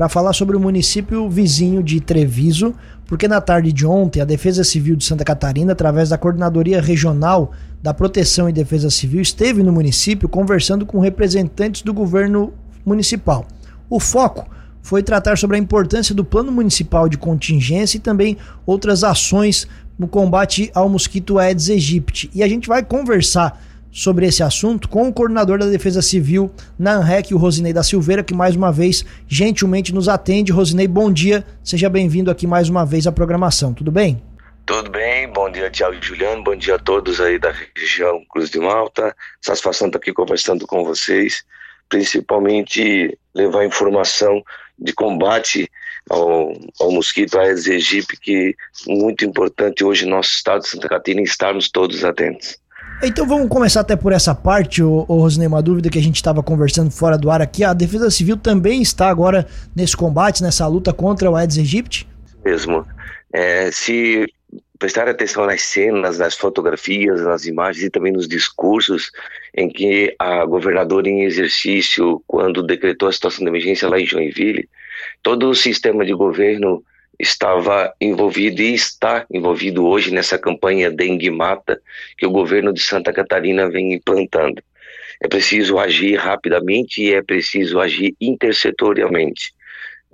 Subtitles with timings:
[0.00, 4.64] para falar sobre o município vizinho de Treviso, porque na tarde de ontem a Defesa
[4.64, 9.70] Civil de Santa Catarina, através da Coordenadoria Regional da Proteção e Defesa Civil, esteve no
[9.70, 12.50] município conversando com representantes do governo
[12.82, 13.46] municipal.
[13.90, 14.48] O foco
[14.80, 20.08] foi tratar sobre a importância do Plano Municipal de Contingência e também outras ações no
[20.08, 22.30] combate ao mosquito Aedes aegypti.
[22.34, 26.94] E a gente vai conversar sobre esse assunto com o coordenador da Defesa Civil na
[26.94, 30.52] ANREC, o Rosinei da Silveira, que mais uma vez gentilmente nos atende.
[30.52, 34.22] Rosinei, bom dia, seja bem-vindo aqui mais uma vez à programação, tudo bem?
[34.66, 38.50] Tudo bem, bom dia Tiago e Juliano, bom dia a todos aí da região Cruz
[38.50, 41.42] de Malta, satisfação estar aqui conversando com vocês,
[41.88, 44.44] principalmente levar informação
[44.78, 45.68] de combate
[46.08, 48.56] ao, ao mosquito Aedes aegypti, que
[48.88, 52.56] é muito importante hoje no nosso estado de Santa Catarina estarmos todos atentos.
[53.02, 56.42] Então vamos começar até por essa parte, ô Rosnei, uma dúvida que a gente estava
[56.42, 57.64] conversando fora do ar aqui.
[57.64, 62.06] A Defesa Civil também está agora nesse combate, nessa luta contra o Aedes aegypti?
[62.44, 62.86] Mesmo.
[63.32, 64.26] É, se
[64.78, 69.10] prestar atenção nas cenas, nas fotografias, nas imagens e também nos discursos
[69.56, 74.68] em que a governadora em exercício, quando decretou a situação de emergência lá em Joinville,
[75.22, 76.84] todo o sistema de governo
[77.20, 81.80] estava envolvido e está envolvido hoje nessa campanha Dengue Mata
[82.16, 84.62] que o governo de Santa Catarina vem implantando.
[85.20, 89.52] É preciso agir rapidamente e é preciso agir intersetorialmente.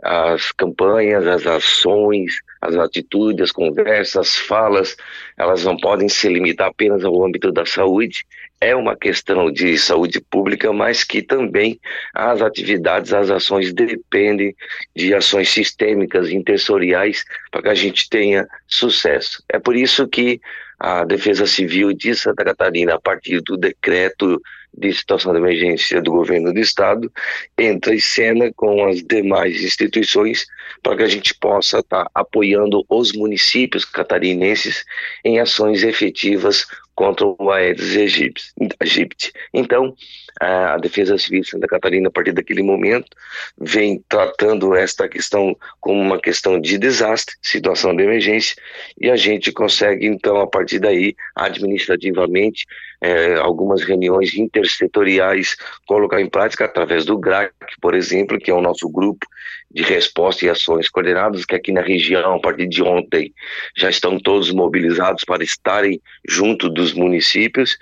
[0.03, 4.97] As campanhas, as ações, as atitudes, as conversas, as falas,
[5.39, 8.27] elas não podem se limitar apenas ao âmbito da saúde.
[8.61, 11.79] É uma questão de saúde pública, mas que também
[12.15, 14.55] as atividades, as ações dependem
[14.95, 19.43] de ações sistêmicas, intersoriais, para que a gente tenha sucesso.
[19.49, 20.41] É por isso que
[20.79, 24.41] a Defesa Civil de Santa Catarina, a partir do decreto
[24.77, 27.11] de situação de emergência do governo do estado
[27.59, 30.47] entra em cena com as demais instituições
[30.83, 34.85] para que a gente possa estar tá apoiando os municípios catarinenses
[35.25, 36.67] em ações efetivas
[36.97, 37.95] contra o Aedes
[38.81, 39.33] aegypti.
[39.55, 39.95] Então,
[40.41, 43.09] a Defesa Civil de Santa Catarina, a partir daquele momento,
[43.59, 48.57] vem tratando esta questão como uma questão de desastre, situação de emergência,
[49.01, 52.67] e a gente consegue, então, a partir daí, administrativamente,
[53.01, 55.57] é, algumas reuniões intersetoriais
[55.87, 59.27] colocar em prática através do GRAC, por exemplo, que é o nosso grupo
[59.77, 63.35] de resposta e ações coordenadas, que aqui na região, a partir de ontem,
[63.77, 67.77] já estão todos mobilizados para estarem junto dos municípios.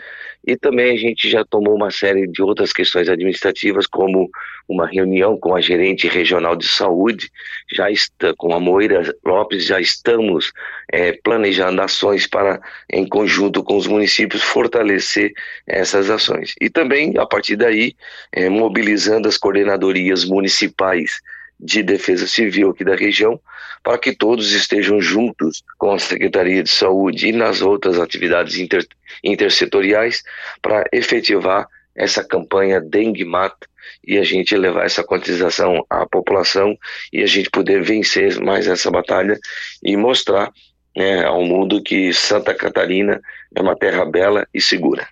[0.44, 4.28] E também a gente já tomou uma série de outras questões administrativas, como
[4.69, 7.31] uma reunião com a gerente regional de saúde,
[7.72, 10.53] já está com a Moira Lopes, já estamos
[10.91, 12.61] é, planejando ações para,
[12.93, 15.32] em conjunto com os municípios, fortalecer
[15.65, 16.55] essas ações.
[16.61, 17.94] E também, a partir daí,
[18.32, 21.21] é, mobilizando as coordenadorias municipais
[21.64, 23.41] de Defesa Civil aqui da região,
[23.82, 28.86] para que todos estejam juntos com a Secretaria de Saúde e nas outras atividades inter,
[29.22, 30.22] intersetoriais
[30.60, 31.66] para efetivar
[31.97, 33.66] essa campanha Dengue Mata
[34.06, 36.76] e a gente levar essa conscientização à população
[37.12, 39.38] e a gente poder vencer mais essa batalha
[39.82, 40.52] e mostrar
[40.96, 43.20] né, ao mundo que Santa Catarina
[43.54, 45.06] é uma terra bela e segura.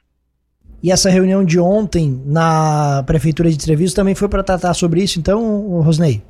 [0.83, 5.19] E essa reunião de ontem na Prefeitura de Treviso também foi para tratar sobre isso,
[5.19, 6.23] então, Rosnei?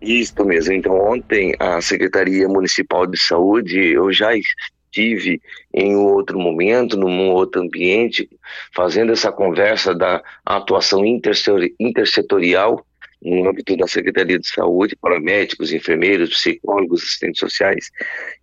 [0.00, 0.72] Isso mesmo.
[0.72, 5.40] Então, ontem, a Secretaria Municipal de Saúde, eu já estive
[5.74, 8.28] em um outro momento, num outro ambiente,
[8.74, 12.84] fazendo essa conversa da atuação intersetorial
[13.22, 17.90] no âmbito da Secretaria de Saúde, para médicos, enfermeiros, psicólogos, assistentes sociais.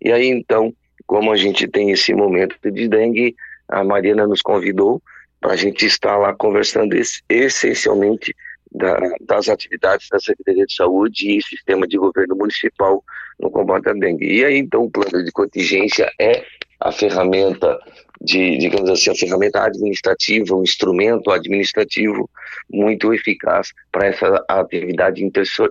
[0.00, 0.72] E aí, então,
[1.06, 3.34] como a gente tem esse momento de dengue,
[3.68, 5.02] a Mariana nos convidou
[5.40, 6.96] para a gente estar lá conversando
[7.28, 8.34] essencialmente
[8.72, 13.02] da, das atividades da Secretaria de Saúde e sistema de governo municipal
[13.38, 14.26] no combate à dengue.
[14.26, 16.44] E aí, então, o plano de contingência é
[16.80, 17.78] a ferramenta
[18.20, 22.28] de, digamos assim, a ferramenta administrativa, um instrumento administrativo
[22.70, 25.24] muito eficaz para essa atividade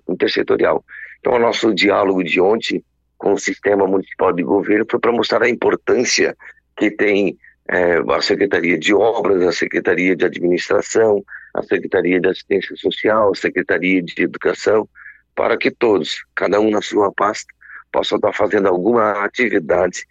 [0.07, 0.83] intersetorial.
[1.19, 2.83] Então, o nosso diálogo de ontem
[3.17, 6.37] com o sistema municipal de governo foi para mostrar a importância
[6.77, 7.37] que tem
[7.69, 11.23] é, a Secretaria de Obras, a Secretaria de Administração,
[11.57, 14.87] a Secretaria de Assistência Social, a Secretaria de Educação,
[15.35, 17.51] para que todos, cada um na sua pasta,
[17.91, 20.03] possam estar fazendo alguma atividade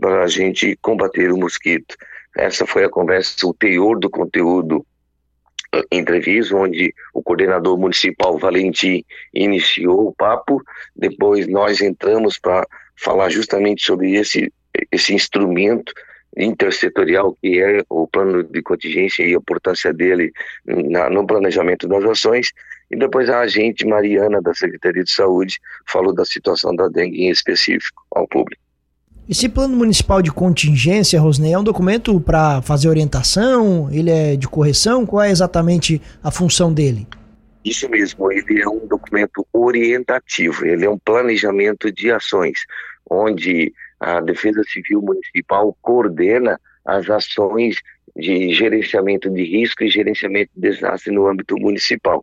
[0.00, 1.96] para a gente combater o mosquito.
[2.36, 4.86] Essa foi a conversa, o teor do conteúdo
[5.74, 10.62] eh, entrevista, onde o coordenador municipal Valentim iniciou o papo,
[10.94, 14.52] depois nós entramos para falar justamente sobre esse,
[14.92, 15.92] esse instrumento
[16.36, 20.32] intersetorial, que é o plano de contingência e a importância dele
[20.66, 22.48] na, no planejamento das ações.
[22.90, 27.30] E depois a agente Mariana, da Secretaria de Saúde, falou da situação da dengue em
[27.30, 28.62] específico ao público.
[29.26, 33.88] Esse plano municipal de contingência, Rosnei, é um documento para fazer orientação?
[33.90, 35.06] Ele é de correção?
[35.06, 37.06] Qual é exatamente a função dele?
[37.64, 42.58] Isso mesmo, ele é um documento orientativo, ele é um planejamento de ações,
[43.10, 43.72] onde
[44.04, 47.76] a Defesa Civil Municipal coordena as ações
[48.14, 52.22] de gerenciamento de risco e gerenciamento de desastre no âmbito municipal.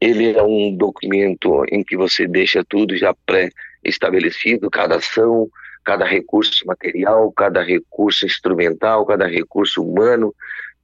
[0.00, 5.48] Ele é um documento em que você deixa tudo já pré-estabelecido, cada ação,
[5.82, 10.34] cada recurso material, cada recurso instrumental, cada recurso humano,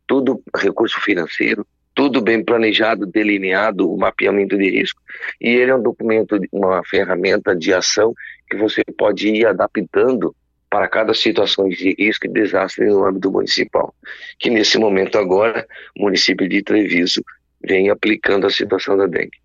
[0.07, 5.01] tudo recurso financeiro, tudo bem planejado, delineado, o mapeamento de risco.
[5.41, 8.15] E ele é um documento, uma ferramenta de ação
[8.51, 10.35] que você pode ir adaptando
[10.69, 13.95] para cada situação de risco e desastre no âmbito municipal.
[14.39, 15.67] Que nesse momento agora,
[15.99, 17.23] o município de Treviso
[17.67, 19.39] vem aplicando a situação da dengue.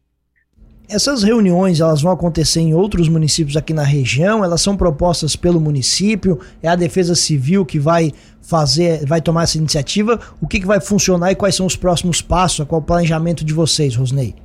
[0.87, 5.59] Essas reuniões elas vão acontecer em outros municípios aqui na região, elas são propostas pelo
[5.59, 10.19] município, é a Defesa Civil que vai fazer, vai tomar essa iniciativa.
[10.39, 12.67] O que, que vai funcionar e quais são os próximos passos?
[12.67, 14.35] Qual o planejamento de vocês, Rosnei?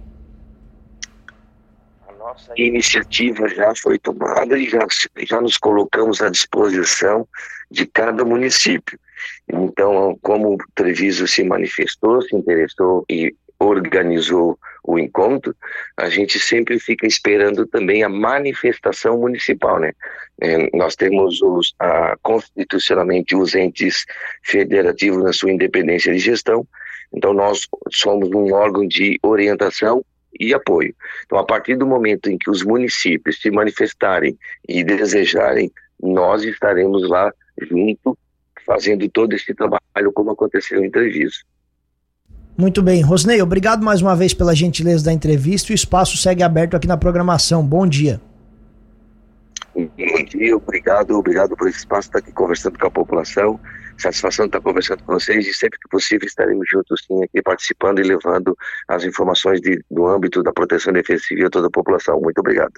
[2.40, 4.86] A nossa iniciativa já foi tomada e já,
[5.18, 7.26] já nos colocamos à disposição
[7.70, 8.98] de cada município.
[9.48, 15.54] Então, como o Treviso se manifestou, se interessou e organizou o encontro,
[15.96, 19.92] a gente sempre fica esperando também a manifestação municipal, né?
[20.40, 24.06] É, nós temos os, a, constitucionalmente os entes
[24.42, 26.66] federativos na sua independência de gestão,
[27.12, 30.02] então nós somos um órgão de orientação
[30.38, 30.94] e apoio.
[31.24, 34.36] Então, a partir do momento em que os municípios se manifestarem
[34.68, 35.70] e desejarem,
[36.02, 38.16] nós estaremos lá junto,
[38.64, 41.40] fazendo todo esse trabalho como aconteceu em Treviso.
[42.56, 43.00] Muito bem.
[43.00, 45.72] Rosnei, obrigado mais uma vez pela gentileza da entrevista.
[45.72, 47.64] O espaço segue aberto aqui na programação.
[47.64, 48.20] Bom dia.
[49.74, 53.58] Bom dia, obrigado, obrigado por esse espaço estar aqui conversando com a população.
[54.00, 58.02] Satisfação estar conversando com vocês e sempre que possível estaremos juntos sim aqui participando e
[58.02, 58.56] levando
[58.88, 62.18] as informações de, do âmbito da proteção e defesa civil a toda a população.
[62.18, 62.72] Muito obrigado.